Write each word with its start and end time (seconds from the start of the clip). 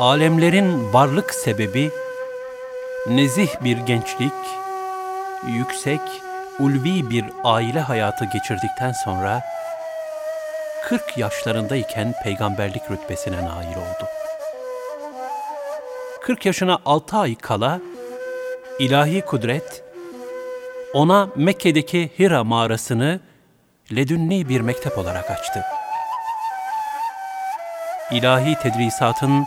alemlerin 0.00 0.92
varlık 0.92 1.34
sebebi, 1.34 1.90
nezih 3.06 3.48
bir 3.64 3.76
gençlik, 3.76 4.32
yüksek, 5.46 6.00
ulvi 6.58 7.10
bir 7.10 7.24
aile 7.44 7.80
hayatı 7.80 8.24
geçirdikten 8.24 8.92
sonra, 8.92 9.42
40 10.82 11.18
yaşlarındayken 11.18 12.14
peygamberlik 12.22 12.90
rütbesine 12.90 13.36
nail 13.36 13.76
oldu. 13.76 14.08
40 16.20 16.46
yaşına 16.46 16.78
6 16.84 17.16
ay 17.16 17.34
kala, 17.34 17.80
ilahi 18.78 19.20
kudret, 19.20 19.84
ona 20.94 21.28
Mekke'deki 21.36 22.10
Hira 22.18 22.44
mağarasını 22.44 23.20
ledünni 23.96 24.48
bir 24.48 24.60
mektep 24.60 24.98
olarak 24.98 25.30
açtı. 25.30 25.62
İlahi 28.10 28.54
tedrisatın 28.54 29.46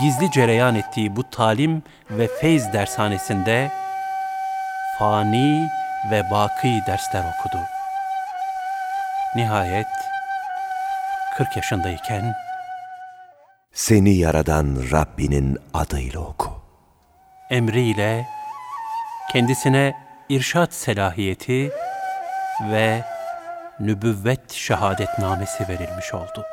gizli 0.00 0.30
cereyan 0.30 0.74
ettiği 0.74 1.16
bu 1.16 1.30
talim 1.30 1.82
ve 2.10 2.28
feyz 2.40 2.72
dershanesinde 2.72 3.70
fani 4.98 5.68
ve 6.10 6.30
baki 6.30 6.82
dersler 6.86 7.24
okudu. 7.38 7.62
Nihayet 9.36 9.86
40 11.36 11.56
yaşındayken 11.56 12.34
Seni 13.72 14.14
yaradan 14.14 14.76
Rabbinin 14.92 15.58
adıyla 15.74 16.20
oku. 16.20 16.50
emriyle 17.50 18.26
kendisine 19.32 19.94
irşat 20.28 20.74
selahiyeti 20.74 21.70
ve 22.70 23.04
nübüvvet 23.80 24.52
şehadetnamesi 24.52 25.68
verilmiş 25.68 26.14
oldu. 26.14 26.44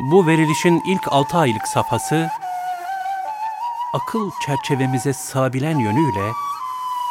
Bu 0.00 0.26
verilişin 0.26 0.82
ilk 0.86 1.12
altı 1.12 1.38
aylık 1.38 1.68
safhası, 1.68 2.30
akıl 3.94 4.30
çerçevemize 4.46 5.12
sabilen 5.12 5.78
yönüyle 5.78 6.32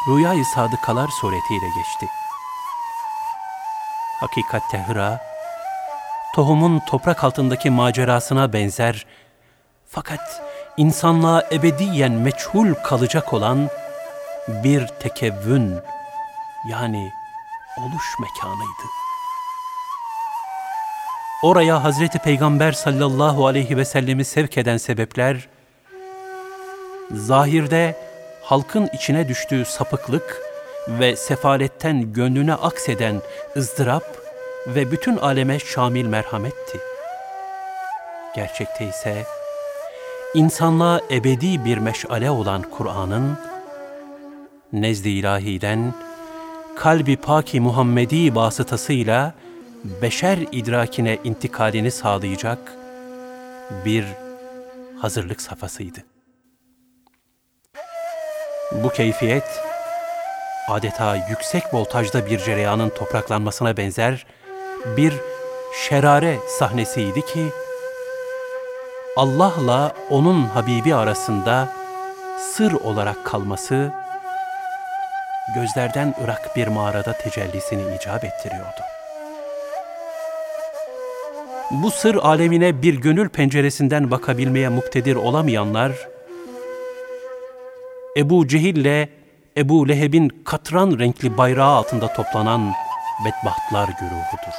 Rüya-i 0.08 0.44
Sadıkalar 0.44 1.08
suretiyle 1.08 1.66
geçti. 1.66 2.06
Hakikat 4.20 4.70
tehra, 4.70 5.20
tohumun 6.34 6.78
toprak 6.78 7.24
altındaki 7.24 7.70
macerasına 7.70 8.52
benzer 8.52 9.06
fakat 9.88 10.42
insanlığa 10.76 11.42
ebediyen 11.52 12.12
meçhul 12.12 12.74
kalacak 12.74 13.32
olan 13.32 13.68
bir 14.48 14.86
tekevvün 14.86 15.76
yani 16.70 17.12
oluş 17.78 18.18
mekanıydı. 18.20 19.09
Oraya 21.42 21.84
Hazreti 21.84 22.18
Peygamber 22.18 22.72
sallallahu 22.72 23.46
aleyhi 23.46 23.76
ve 23.76 23.84
sellemi 23.84 24.24
sevk 24.24 24.58
eden 24.58 24.76
sebepler, 24.76 25.48
zahirde 27.12 27.96
halkın 28.42 28.88
içine 28.92 29.28
düştüğü 29.28 29.64
sapıklık 29.64 30.42
ve 30.88 31.16
sefaletten 31.16 32.12
gönlüne 32.12 32.54
akseden 32.54 33.22
ızdırap 33.56 34.04
ve 34.66 34.90
bütün 34.90 35.16
aleme 35.16 35.58
şamil 35.58 36.06
merhametti. 36.06 36.78
Gerçekte 38.34 38.88
ise 38.88 39.24
insanlığa 40.34 41.00
ebedi 41.10 41.64
bir 41.64 41.78
meşale 41.78 42.30
olan 42.30 42.62
Kur'an'ın 42.62 43.38
nezd-i 44.72 45.10
ilahiden 45.10 45.94
kalbi 46.76 47.16
paki 47.16 47.60
Muhammedi 47.60 48.34
vasıtasıyla 48.34 49.34
beşer 49.84 50.38
idrakine 50.52 51.18
intikalini 51.24 51.90
sağlayacak 51.90 52.72
bir 53.84 54.04
hazırlık 54.98 55.40
safhasıydı. 55.40 55.98
Bu 58.72 58.88
keyfiyet 58.88 59.60
adeta 60.68 61.16
yüksek 61.16 61.74
voltajda 61.74 62.26
bir 62.26 62.38
cereyanın 62.38 62.88
topraklanmasına 62.88 63.76
benzer 63.76 64.26
bir 64.96 65.14
şerare 65.88 66.38
sahnesiydi 66.58 67.26
ki 67.26 67.46
Allah'la 69.16 69.92
onun 70.10 70.42
Habibi 70.44 70.94
arasında 70.94 71.68
sır 72.38 72.72
olarak 72.72 73.26
kalması 73.26 73.92
gözlerden 75.54 76.14
ırak 76.24 76.56
bir 76.56 76.68
mağarada 76.68 77.12
tecellisini 77.12 77.94
icap 77.96 78.24
ettiriyordu. 78.24 78.99
Bu 81.70 81.90
sır 81.90 82.14
alemine 82.14 82.82
bir 82.82 82.94
gönül 82.94 83.28
penceresinden 83.28 84.10
bakabilmeye 84.10 84.68
muktedir 84.68 85.16
olamayanlar, 85.16 85.92
Ebu 88.16 88.48
Cehil'le 88.48 89.08
Ebu 89.56 89.88
Leheb'in 89.88 90.28
katran 90.44 90.98
renkli 90.98 91.38
bayrağı 91.38 91.76
altında 91.76 92.12
toplanan 92.12 92.72
bedbahtlar 93.24 93.88
güruhudur. 94.00 94.54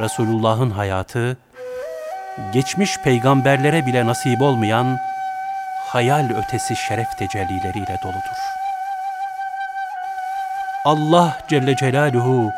Resulullah'ın 0.00 0.70
hayatı, 0.70 1.36
geçmiş 2.52 2.98
peygamberlere 2.98 3.86
bile 3.86 4.06
nasip 4.06 4.42
olmayan 4.42 4.98
hayal 5.86 6.30
ötesi 6.30 6.76
şeref 6.76 7.18
tecellileriyle 7.18 7.98
doludur. 8.02 8.38
Allah 10.84 11.38
Celle 11.48 11.76
Celaluhu 11.76 12.52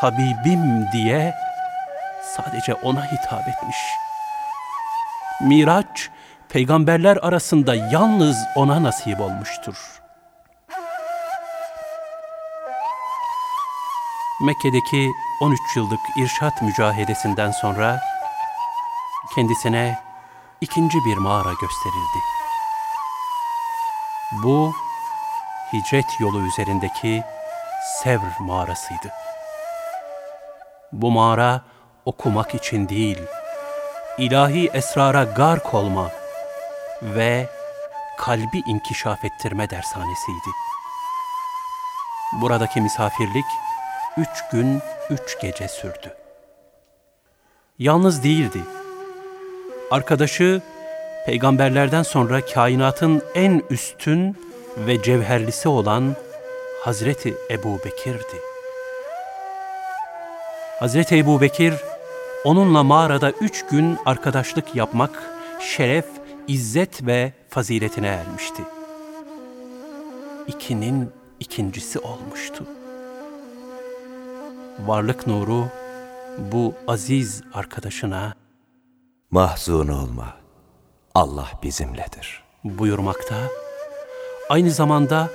Habibim 0.00 0.92
diye 0.92 1.34
sadece 2.36 2.74
ona 2.74 3.04
hitap 3.04 3.48
etmiş. 3.48 3.76
Miraç, 5.40 6.10
peygamberler 6.48 7.16
arasında 7.16 7.74
yalnız 7.74 8.36
ona 8.56 8.82
nasip 8.82 9.20
olmuştur. 9.20 10.00
Mekke'deki 14.40 15.10
13 15.40 15.60
yıllık 15.76 16.00
irşat 16.16 16.62
mücahedesinden 16.62 17.50
sonra 17.50 18.00
kendisine 19.34 19.98
ikinci 20.60 20.98
bir 21.06 21.16
mağara 21.16 21.52
gösterildi. 21.52 22.18
Bu 24.32 24.72
hicret 25.72 26.20
yolu 26.20 26.46
üzerindeki 26.46 27.22
Sevr 28.02 28.40
mağarasıydı. 28.40 29.17
Bu 30.92 31.10
mağara 31.10 31.60
okumak 32.04 32.54
için 32.54 32.88
değil, 32.88 33.18
ilahi 34.18 34.70
esrara 34.74 35.24
gark 35.24 35.74
olma 35.74 36.10
ve 37.02 37.46
kalbi 38.18 38.62
inkişaf 38.66 39.24
ettirme 39.24 39.70
dershanesiydi. 39.70 40.50
Buradaki 42.32 42.80
misafirlik 42.80 43.44
üç 44.16 44.50
gün, 44.52 44.82
üç 45.10 45.40
gece 45.40 45.68
sürdü. 45.68 46.16
Yalnız 47.78 48.24
değildi. 48.24 48.60
Arkadaşı, 49.90 50.62
peygamberlerden 51.26 52.02
sonra 52.02 52.46
kainatın 52.46 53.22
en 53.34 53.62
üstün 53.70 54.36
ve 54.76 55.02
cevherlisi 55.02 55.68
olan 55.68 56.16
Hazreti 56.84 57.34
Ebu 57.50 57.78
Bekir'di. 57.84 58.47
Hazreti 60.78 61.16
Ebu 61.16 61.40
Bekir, 61.40 61.74
onunla 62.44 62.82
mağarada 62.82 63.30
üç 63.30 63.66
gün 63.66 63.98
arkadaşlık 64.06 64.74
yapmak, 64.74 65.22
şeref, 65.60 66.06
izzet 66.48 67.06
ve 67.06 67.32
faziletine 67.48 68.06
ermişti. 68.06 68.62
İkinin 70.46 71.10
ikincisi 71.40 71.98
olmuştu. 71.98 72.64
Varlık 74.86 75.26
nuru 75.26 75.64
bu 76.38 76.74
aziz 76.88 77.42
arkadaşına 77.54 78.34
Mahzun 79.30 79.88
olma. 79.88 80.34
Allah 81.14 81.48
bizimledir. 81.62 82.42
buyurmakta, 82.64 83.36
aynı 84.48 84.70
zamanda 84.70 85.28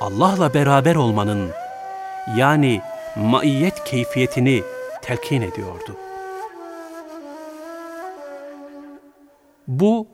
Allah'la 0.00 0.54
beraber 0.54 0.94
olmanın 0.94 1.50
yani 2.36 2.82
maiyet 3.16 3.84
keyfiyetini 3.84 4.62
telkin 5.08 5.42
ediyordu. 5.42 5.96
Bu 9.68 10.06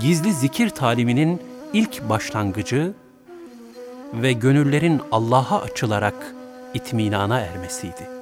gizli 0.00 0.32
zikir 0.32 0.70
taliminin 0.70 1.42
ilk 1.72 2.08
başlangıcı 2.08 2.94
ve 4.14 4.32
gönüllerin 4.32 5.00
Allah'a 5.12 5.60
açılarak 5.60 6.34
itminana 6.74 7.40
ermesiydi. 7.40 8.21